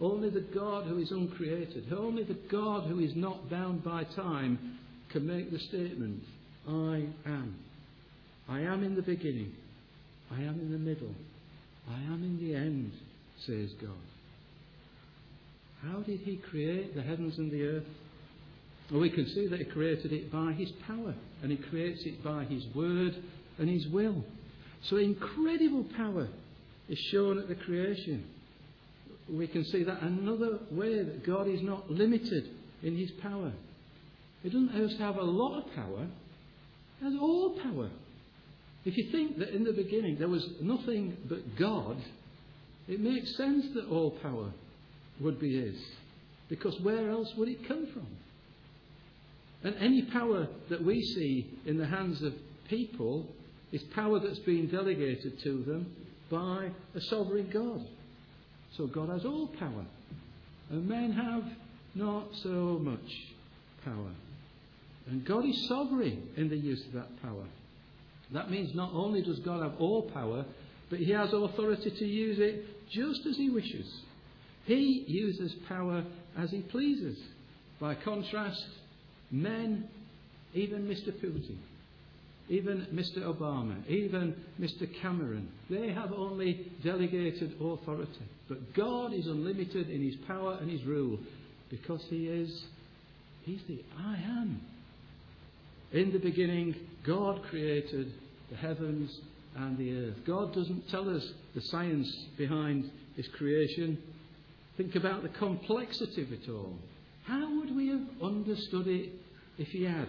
[0.00, 1.92] Only the God who is uncreated.
[1.92, 4.78] Only the God who is not bound by time
[5.10, 6.22] can make the statement,
[6.68, 7.56] I am.
[8.48, 9.52] I am in the beginning.
[10.30, 11.14] I am in the middle.
[11.88, 12.92] I am in the end,
[13.46, 13.90] says God.
[15.82, 17.84] How did He create the heavens and the earth?
[18.90, 22.22] Well, we can see that He created it by His power, and He creates it
[22.24, 23.16] by His word
[23.58, 24.24] and His will.
[24.82, 26.28] So incredible power
[26.88, 28.24] is shown at the creation.
[29.30, 32.48] We can see that another way that God is not limited
[32.82, 33.52] in His power.
[34.42, 36.06] He doesn't just have a lot of power,
[36.98, 37.90] He has all power.
[38.86, 41.96] If you think that in the beginning there was nothing but God,
[42.86, 44.52] it makes sense that all power
[45.20, 45.76] would be His.
[46.48, 48.06] Because where else would it come from?
[49.64, 52.32] And any power that we see in the hands of
[52.68, 53.26] people
[53.72, 55.92] is power that's been delegated to them
[56.30, 57.84] by a sovereign God.
[58.76, 59.84] So God has all power.
[60.70, 61.42] And men have
[61.96, 63.34] not so much
[63.84, 64.12] power.
[65.08, 67.46] And God is sovereign in the use of that power.
[68.32, 70.44] That means not only does God have all power,
[70.90, 73.86] but He has authority to use it just as He wishes.
[74.64, 76.04] He uses power
[76.36, 77.18] as He pleases.
[77.80, 78.64] By contrast,
[79.30, 79.88] men,
[80.54, 81.12] even Mr.
[81.12, 81.56] Putin,
[82.48, 83.18] even Mr.
[83.18, 84.88] Obama, even Mr.
[85.00, 88.24] Cameron, they have only delegated authority.
[88.48, 91.18] But God is unlimited in His power and His rule
[91.70, 92.64] because He is,
[93.44, 94.60] He's the I am.
[95.92, 98.12] In the beginning, God created
[98.50, 99.20] the heavens
[99.56, 100.16] and the earth.
[100.26, 103.98] God doesn't tell us the science behind His creation.
[104.76, 106.74] Think about the complexity of it all.
[107.24, 109.10] How would we have understood it
[109.58, 110.08] if He had?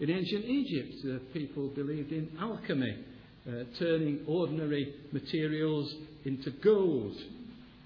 [0.00, 2.96] In ancient Egypt, people believed in alchemy,
[3.48, 7.16] uh, turning ordinary materials into gold.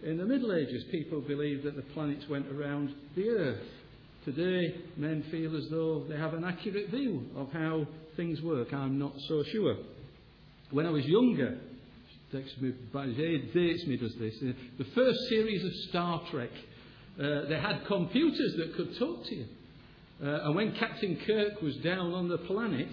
[0.03, 3.63] In the Middle Ages, people believed that the planets went around the earth.
[4.27, 7.87] Today, men feel as though they have an accurate view of how
[8.17, 8.75] things work.
[8.75, 9.77] I'm not so sure.
[10.73, 11.57] When I was younger,
[12.33, 16.51] dates me does this, uh, the first series of Star Trek,
[17.21, 19.47] uh, they had computers that could talk to you.
[20.21, 22.93] Uh, and when Captain Kirk was down on the planet,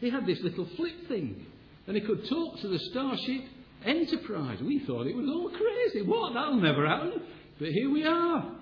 [0.00, 1.46] he had this little flip thing.
[1.86, 3.44] And he could talk to the Starship
[3.86, 4.58] Enterprise.
[4.60, 6.06] We thought it was all crazy.
[6.06, 6.34] What?
[6.34, 7.22] That'll never happen.
[7.58, 8.55] But here we are.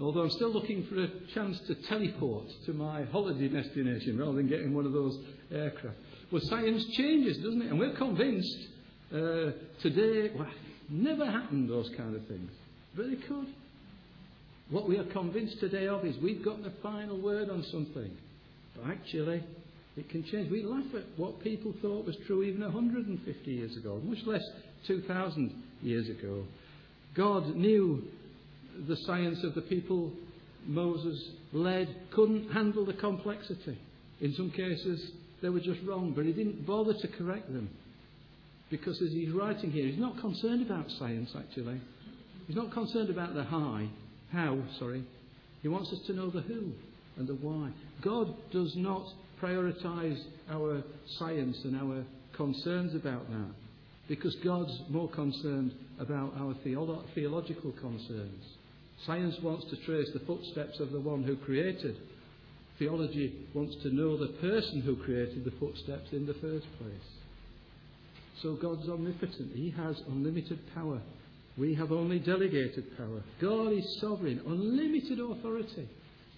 [0.00, 4.48] Although I'm still looking for a chance to teleport to my holiday destination rather than
[4.48, 5.18] getting one of those
[5.52, 5.96] aircraft.
[6.30, 7.70] Well, science changes, doesn't it?
[7.70, 8.58] And we're convinced
[9.12, 10.48] uh, today, well,
[10.88, 12.50] never happened, those kind of things.
[12.96, 13.48] But they could.
[14.70, 18.10] What we are convinced today of is we've got the final word on something.
[18.76, 19.42] But actually,
[19.96, 20.50] it can change.
[20.50, 24.44] We laugh at what people thought was true even 150 years ago, much less
[24.86, 26.44] 2,000 years ago.
[27.14, 28.04] God knew
[28.86, 30.12] the science of the people
[30.66, 33.78] Moses led couldn't handle the complexity.
[34.20, 35.10] In some cases,
[35.40, 37.70] they were just wrong, but he didn't bother to correct them.
[38.70, 41.80] Because as he's writing here, he's not concerned about science, actually.
[42.46, 43.88] He's not concerned about the high,
[44.32, 45.04] how, sorry.
[45.62, 46.72] He wants us to know the who
[47.16, 47.70] and the why.
[48.02, 49.06] God does not
[49.40, 50.82] prioritize our
[51.18, 52.04] science and our
[52.36, 53.50] concerns about that
[54.08, 58.44] because God's more concerned about our theolo- theological concerns.
[59.06, 61.96] Science wants to trace the footsteps of the one who created.
[62.78, 67.08] Theology wants to know the person who created the footsteps in the first place.
[68.42, 69.52] So God's omnipotent.
[69.54, 71.00] He has unlimited power.
[71.56, 73.22] We have only delegated power.
[73.40, 75.88] God is sovereign, unlimited authority.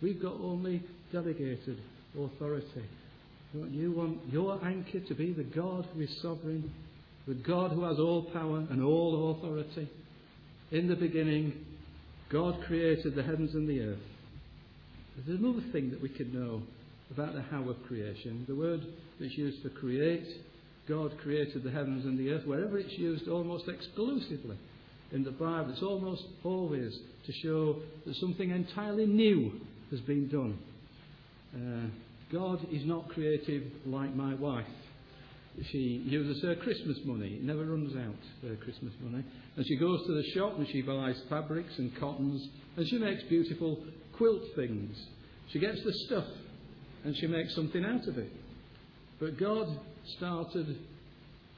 [0.00, 0.82] We've got only
[1.12, 1.78] delegated
[2.18, 2.84] authority.
[3.52, 6.72] Don't you want your anchor to be the God who is sovereign,
[7.26, 9.90] the God who has all power and all authority?
[10.70, 11.52] In the beginning,
[12.30, 13.98] God created the heavens and the earth.
[15.26, 16.62] There's another thing that we can know
[17.10, 18.44] about the how of creation.
[18.48, 18.80] The word
[19.18, 20.26] that's used for create,
[20.88, 24.56] God created the heavens and the earth, wherever it's used almost exclusively
[25.12, 27.76] in the Bible, it's almost always to show
[28.06, 29.60] that something entirely new
[29.90, 30.58] has been done.
[31.54, 31.88] Uh,
[32.32, 34.66] God is not creative like my wife.
[35.68, 37.34] She uses her Christmas money.
[37.34, 39.24] It never runs out, her Christmas money.
[39.56, 43.22] And she goes to the shop and she buys fabrics and cottons and she makes
[43.24, 43.84] beautiful
[44.16, 44.96] quilt things.
[45.50, 46.26] She gets the stuff
[47.04, 48.32] and she makes something out of it.
[49.18, 49.68] But God
[50.16, 50.78] started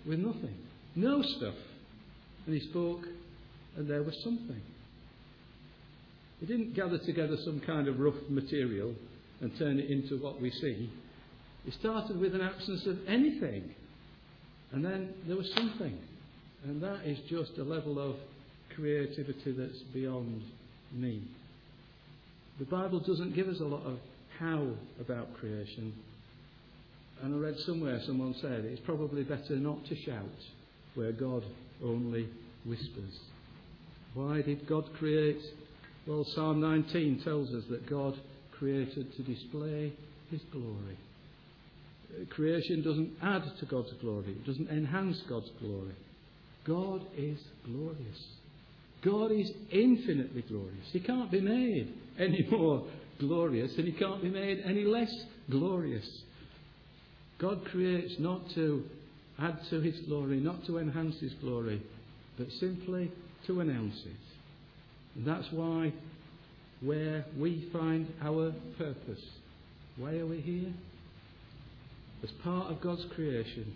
[0.07, 0.57] with nothing,
[0.96, 1.55] no stuff.
[2.46, 3.05] And He spoke,
[3.76, 4.61] and there was something.
[6.40, 8.94] He didn't gather together some kind of rough material
[9.40, 10.90] and turn it into what we see.
[11.64, 13.74] He started with an absence of anything.
[14.73, 15.99] And then there was something.
[16.64, 18.16] And that is just a level of
[18.75, 20.43] creativity that's beyond
[20.93, 21.23] me.
[22.59, 23.99] The Bible doesn't give us a lot of
[24.39, 24.68] how
[25.01, 25.93] about creation.
[27.23, 30.25] And I read somewhere someone said it's probably better not to shout
[30.95, 31.45] where God
[31.85, 32.29] only
[32.64, 33.20] whispers.
[34.14, 35.41] Why did God create?
[36.07, 38.18] Well, Psalm 19 tells us that God
[38.59, 39.93] created to display
[40.31, 40.99] his glory.
[42.30, 45.94] Creation doesn't add to God's glory, it doesn't enhance God's glory.
[46.64, 48.26] God is glorious.
[49.04, 50.86] God is infinitely glorious.
[50.92, 52.86] He can't be made any more
[53.18, 55.12] glorious and he can't be made any less
[55.50, 56.08] glorious.
[57.38, 58.84] God creates not to
[59.40, 61.82] add to his glory, not to enhance his glory,
[62.38, 63.10] but simply
[63.46, 65.16] to announce it.
[65.16, 65.92] And that's why
[66.80, 69.22] where we find our purpose.
[69.96, 70.72] Why are we here?
[72.23, 73.75] As part of God's creation.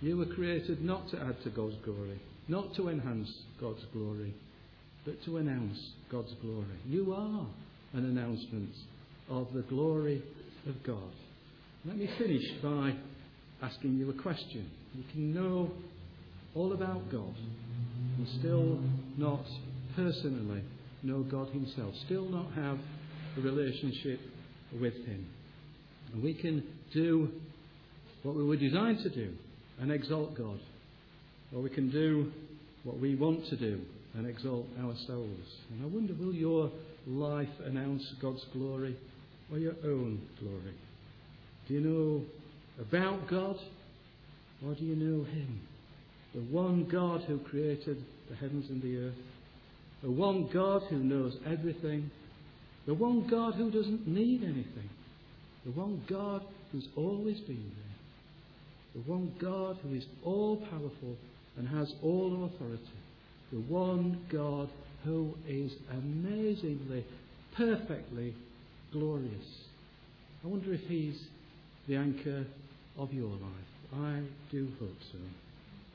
[0.00, 4.34] You were created not to add to God's glory, not to enhance God's glory,
[5.04, 5.78] but to announce
[6.10, 6.66] God's glory.
[6.88, 7.46] You are
[7.92, 8.74] an announcement
[9.30, 10.22] of the glory
[10.66, 11.12] of God.
[11.84, 12.94] Let me finish by
[13.62, 14.68] asking you a question.
[14.94, 15.70] You can know
[16.54, 17.34] all about God
[18.18, 18.80] and still
[19.16, 19.44] not
[19.94, 20.62] personally
[21.02, 22.78] know God Himself, still not have
[23.38, 24.20] a relationship
[24.80, 25.26] with Him.
[26.12, 27.30] And we can do
[28.22, 29.32] what we were designed to do
[29.80, 30.58] and exalt God,
[31.54, 32.30] or we can do
[32.84, 33.80] what we want to do
[34.14, 35.48] and exalt ourselves.
[35.70, 36.70] And I wonder, will your
[37.06, 38.96] life announce God's glory
[39.50, 40.74] or your own glory?
[41.68, 42.22] Do you know
[42.80, 43.56] about God
[44.64, 45.60] or do you know Him?
[46.34, 49.14] The one God who created the heavens and the earth,
[50.02, 52.10] the one God who knows everything,
[52.86, 54.88] the one God who doesn't need anything,
[55.64, 56.42] the one God
[56.72, 57.91] who's always been there,
[58.94, 61.16] the one God who is all powerful
[61.56, 62.88] and has all authority
[63.52, 64.68] the one God
[65.04, 67.04] who is amazingly,
[67.54, 68.34] perfectly
[68.92, 69.44] glorious.
[70.42, 71.22] I wonder if He's
[71.86, 72.46] the anchor
[72.98, 73.94] of your life.
[73.94, 75.18] I do hope so.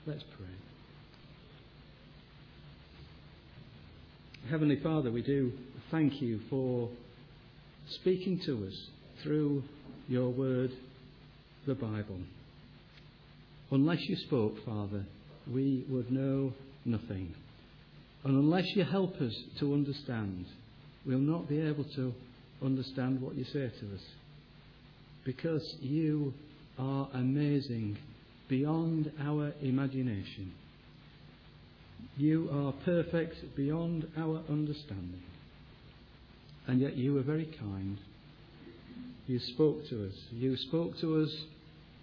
[0.05, 0.45] Let's pray.
[4.51, 5.51] Heavenly Father, we do
[5.89, 6.89] thank you for
[7.89, 8.87] speaking to us
[9.23, 9.63] through
[10.07, 10.71] your word,
[11.65, 12.19] the Bible.
[13.72, 15.05] Unless you spoke, Father,
[15.51, 16.53] we would know
[16.86, 17.34] nothing.
[18.24, 20.45] And unless you help us to understand,
[21.05, 22.13] we'll not be able to
[22.63, 24.01] understand what you say to us.
[25.26, 26.34] Because you
[26.80, 27.97] are amazing
[28.47, 30.53] beyond our imagination.
[32.15, 35.24] You are perfect beyond our understanding.
[36.68, 37.97] And yet you were very kind.
[39.28, 40.13] You spoke to us.
[40.32, 41.32] You spoke to us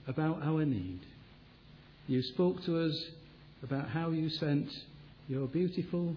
[0.06, 1.00] about our need.
[2.06, 3.02] You spoke to us
[3.62, 4.68] about how you sent
[5.26, 6.14] your beautiful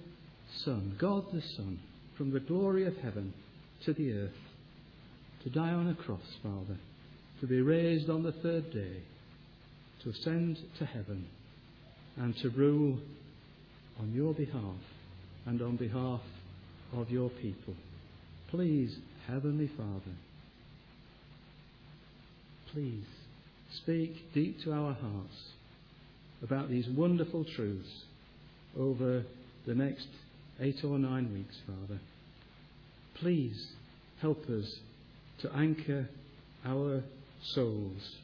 [0.65, 1.79] Son, God the Son,
[2.17, 3.33] from the glory of heaven
[3.85, 4.31] to the earth,
[5.43, 6.77] to die on a cross, Father,
[7.39, 9.01] to be raised on the third day,
[10.03, 11.25] to ascend to heaven,
[12.17, 12.97] and to rule
[13.99, 14.81] on your behalf
[15.45, 16.21] and on behalf
[16.93, 17.75] of your people.
[18.49, 20.15] Please, Heavenly Father,
[22.73, 23.05] please
[23.83, 25.51] speak deep to our hearts
[26.43, 28.03] about these wonderful truths
[28.77, 29.23] over
[29.65, 30.07] the next
[30.59, 31.99] eight or nine weeks, Father.
[33.15, 33.71] Please
[34.21, 34.79] help us
[35.41, 36.07] to anchor
[36.65, 37.03] our
[37.53, 38.15] souls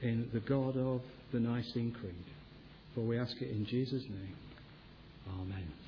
[0.00, 1.00] in the God of
[1.32, 2.14] the Nicene Creed.
[2.94, 4.36] For we ask it in Jesus' name.
[5.40, 5.81] Amen.